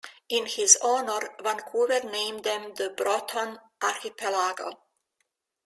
[0.29, 4.79] In his honour, Vancouver named them the Broughton Archipelago.